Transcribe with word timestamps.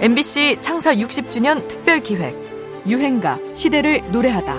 MBC 0.00 0.58
창사 0.60 0.94
60주년 0.94 1.66
특별 1.66 2.00
기획 2.00 2.36
유행가 2.86 3.36
시대를 3.52 4.04
노래하다. 4.12 4.54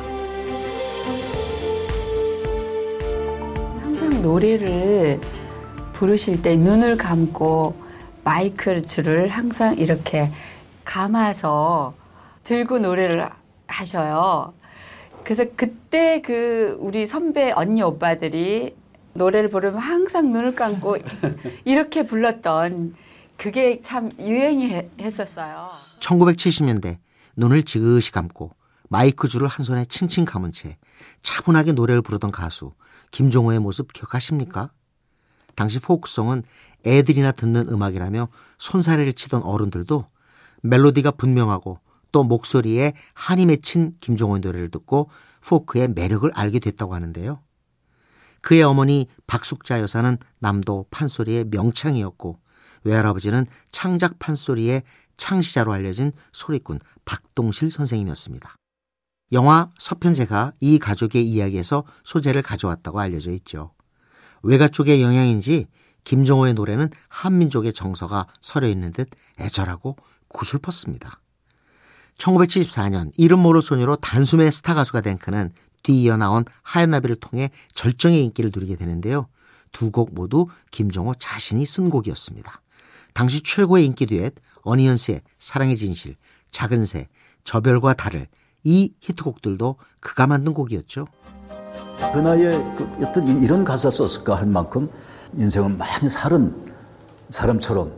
항상 3.82 4.22
노래를 4.22 5.22
부르실 5.94 6.42
때 6.42 6.58
눈을 6.58 6.98
감고 6.98 7.74
마이크 8.26 8.82
줄을 8.82 9.30
항상 9.30 9.78
이렇게 9.78 10.30
감아서 10.84 11.94
들고 12.44 12.80
노래를 12.80 13.30
하셔요. 13.68 14.54
그래서 15.24 15.46
그때 15.56 16.22
그 16.22 16.76
우리 16.82 17.08
선배 17.08 17.54
언니 17.56 17.82
오빠들이 17.82 18.76
노래를 19.14 19.50
부르면 19.50 19.80
항상 19.80 20.34
눈을 20.34 20.56
감고 20.56 20.98
이렇게 21.64 22.06
불렀던 22.06 22.94
그게 23.40 23.82
참 23.82 24.12
유행이 24.20 24.90
했었어요. 25.00 25.70
1970년대 26.02 26.98
눈을 27.38 27.64
지그시 27.64 28.12
감고 28.12 28.52
마이크 28.90 29.30
줄을 29.30 29.48
한 29.48 29.66
손에 29.66 29.86
칭칭 29.86 30.26
감은 30.26 30.52
채 30.52 30.78
차분하게 31.24 31.72
노래를 31.72 32.02
부르던 32.02 32.32
가수 32.32 32.74
김종호의 33.12 33.60
모습 33.60 33.94
기억하십니까? 33.94 34.72
당시 35.56 35.80
포크송은 35.80 36.44
애들이나 36.86 37.32
듣는 37.32 37.70
음악이라며 37.70 38.28
손사래를 38.58 39.14
치던 39.14 39.44
어른들도 39.44 40.06
멜로디가 40.62 41.12
분명하고 41.12 41.80
또 42.12 42.24
목소리에 42.24 42.92
한이 43.14 43.46
맺힌 43.46 43.96
김종호의 44.02 44.42
노래를 44.42 44.70
듣고 44.70 45.10
포크의 45.48 45.90
매력을 45.90 46.30
알게 46.34 46.60
됐다고 46.60 46.94
하는데요. 46.94 47.40
그의 48.42 48.64
어머니 48.64 49.08
박숙자 49.28 49.80
여사는 49.80 50.18
남도 50.40 50.88
판소리의 50.92 51.46
명창이었고 51.46 52.40
외할아버지는 52.84 53.46
창작 53.72 54.20
판소리의 54.20 54.84
창시자로 55.18 55.72
알려진 55.74 56.12
소리꾼 56.32 56.80
박동실 57.06 57.72
선생님이었습니다. 57.72 58.56
영화 59.32 59.70
서편제가 59.78 60.54
이 60.60 60.80
가족의 60.80 61.28
이야기에서 61.28 61.84
소재를 62.04 62.42
가져왔다고 62.42 63.00
알려져 63.00 63.32
있죠. 63.32 63.72
외가 64.42 64.68
쪽의 64.68 65.02
영향인지 65.02 65.68
김종호의 66.04 66.54
노래는 66.54 66.90
한민족의 67.10 67.74
정서가 67.74 68.28
서려 68.42 68.68
있는 68.68 68.92
듯 68.92 69.10
애절하고 69.40 69.98
구슬펐습니다. 70.30 71.22
1974년 72.18 73.12
이름 73.18 73.40
모를 73.40 73.62
소녀로 73.62 73.98
단숨에 73.98 74.50
스타 74.52 74.74
가수가 74.74 75.02
된 75.02 75.18
그는 75.18 75.52
뒤이어 75.84 76.18
나온 76.18 76.44
하얀 76.62 76.92
나비를 76.92 77.18
통해 77.18 77.50
절정의 77.74 78.24
인기를 78.26 78.52
누리게 78.54 78.76
되는데요. 78.76 79.28
두 79.72 79.92
곡 79.92 80.14
모두 80.14 80.48
김종호 80.72 81.14
자신이 81.16 81.66
쓴 81.66 81.90
곡이었습니다. 81.90 82.62
당시 83.20 83.44
최고의 83.44 83.86
인기 83.86 84.06
듀엣 84.06 84.34
어니언스의 84.64 85.20
사랑의 85.40 85.76
진실, 85.76 86.16
작은 86.52 86.86
새, 86.86 87.10
저별과 87.44 87.96
달을 87.96 88.28
이 88.64 88.94
히트곡들도 89.02 89.76
그가 90.00 90.26
만든 90.26 90.54
곡이었죠. 90.54 91.06
그 92.14 92.20
나이에 92.20 92.58
그 92.78 92.90
어떤 93.06 93.44
이런 93.44 93.66
가사 93.66 93.90
썼을까 93.90 94.36
할 94.36 94.46
만큼 94.46 94.90
인생은 95.36 95.78
많이 95.78 96.10
살은 96.10 96.66
사람처럼 97.30 97.92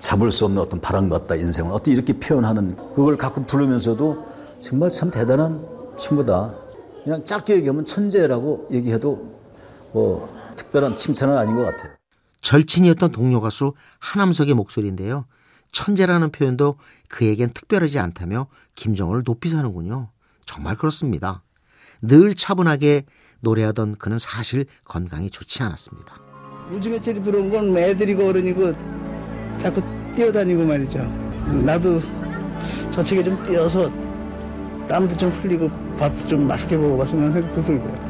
잡을 0.00 0.30
수 0.30 0.44
없는 0.44 0.60
어떤 0.60 0.82
바람 0.82 1.08
같다 1.08 1.34
인생은 1.34 1.72
어떻게 1.72 1.92
이렇게 1.92 2.18
표현하는 2.18 2.76
그걸 2.94 3.16
가끔 3.16 3.46
부르면서도 3.46 4.26
정말 4.60 4.90
참 4.90 5.10
대단한 5.10 5.66
친구다. 5.96 6.54
그냥 7.04 7.24
짧게 7.24 7.56
얘기하면 7.56 7.86
천재라고 7.86 8.68
얘기해도 8.70 9.34
뭐 9.92 10.28
특별한 10.56 10.98
칭찬은 10.98 11.38
아닌 11.38 11.56
것 11.56 11.64
같아요. 11.64 11.97
절친이었던 12.40 13.12
동료 13.12 13.40
가수 13.40 13.74
하남석의 13.98 14.54
목소리인데요. 14.54 15.26
천재라는 15.72 16.30
표현도 16.30 16.76
그에겐 17.08 17.50
특별하지 17.50 17.98
않다며 17.98 18.46
김정을 18.74 19.22
높이 19.24 19.48
사는군요. 19.48 20.10
정말 20.46 20.76
그렇습니다. 20.76 21.42
늘 22.00 22.34
차분하게 22.34 23.04
노래하던 23.40 23.96
그는 23.96 24.18
사실 24.18 24.66
건강이 24.84 25.30
좋지 25.30 25.62
않았습니다. 25.62 26.14
요즘에 26.72 27.00
제일 27.00 27.20
부러운 27.20 27.50
건 27.50 27.76
애들이고 27.76 28.26
어른이고 28.26 28.72
자꾸 29.58 29.82
뛰어다니고 30.14 30.64
말이죠. 30.64 30.98
나도 31.64 32.00
저쪽에 32.92 33.22
좀 33.22 33.42
뛰어서 33.46 33.90
땀도 34.88 35.16
좀 35.16 35.30
흘리고 35.30 35.70
밥도 35.96 36.28
좀 36.28 36.46
맛있게 36.46 36.76
먹어봤으면 36.76 37.32
생각도 37.32 37.62
들고요. 37.62 38.08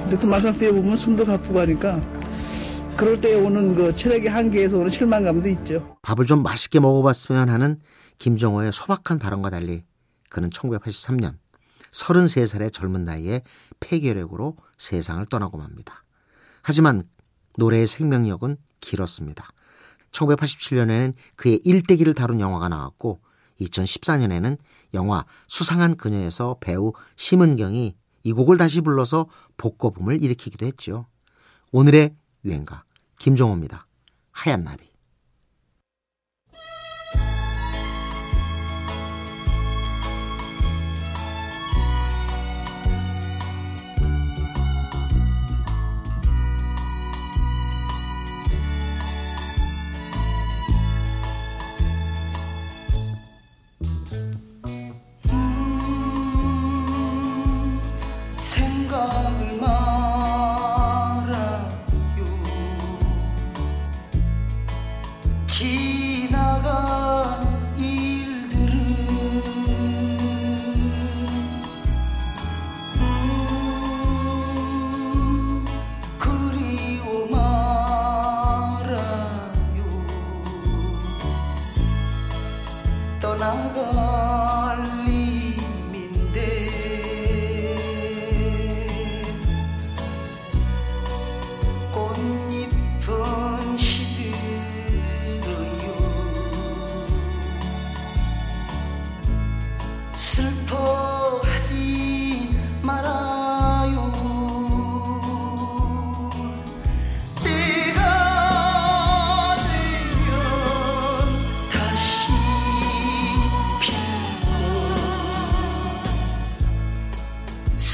근데 0.00 0.18
또 0.18 0.26
막상 0.26 0.52
뛰어보면 0.52 0.96
숨도 0.96 1.24
가쁘고 1.24 1.60
하니까 1.60 2.00
그럴 2.96 3.20
때 3.20 3.34
오는 3.34 3.74
그 3.74 3.94
체력의 3.94 4.28
한계에서 4.28 4.78
오는 4.78 4.90
실망감도 4.90 5.48
있죠. 5.50 5.96
밥을 6.02 6.26
좀 6.26 6.42
맛있게 6.42 6.80
먹어봤으면 6.80 7.48
하는 7.48 7.80
김정호의 8.18 8.72
소박한 8.72 9.18
발언과 9.18 9.50
달리 9.50 9.84
그는 10.28 10.50
1983년 10.50 11.36
33살의 11.92 12.72
젊은 12.72 13.04
나이에 13.04 13.42
폐결핵으로 13.80 14.56
세상을 14.78 15.24
떠나고 15.26 15.58
맙니다. 15.58 16.04
하지만 16.62 17.02
노래의 17.56 17.86
생명력은 17.86 18.56
길었습니다. 18.80 19.44
1987년에는 20.12 21.14
그의 21.36 21.60
일대기를 21.64 22.14
다룬 22.14 22.40
영화가 22.40 22.68
나왔고 22.68 23.20
2014년에는 23.60 24.58
영화 24.94 25.24
수상한 25.46 25.96
그녀에서 25.96 26.56
배우 26.60 26.92
심은경이 27.16 27.94
이 28.22 28.32
곡을 28.32 28.58
다시 28.58 28.80
불러서 28.80 29.26
복고붐을 29.56 30.22
일으키기도 30.22 30.66
했죠. 30.66 31.06
오늘의 31.72 32.14
유행가 32.44 32.84
김종호입니다. 33.18 33.86
하얀 34.32 34.64
나비. 34.64 34.89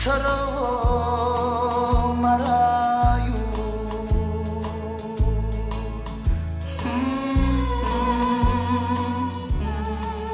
서러워 0.06 1.34
말아요 2.14 3.34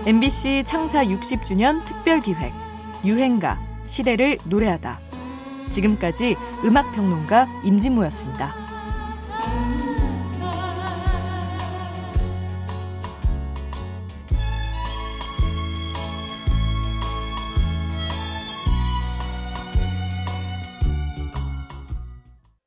MBC 0.04 0.64
창사 0.66 1.02
60주년 1.06 1.82
특별 1.86 2.20
기획 2.20 2.52
유행가 3.02 3.58
시대를 3.88 4.36
노래하다. 4.44 5.00
지금까지 5.70 6.36
음악 6.64 6.92
평론가 6.92 7.46
임진모였습니다. 7.64 8.61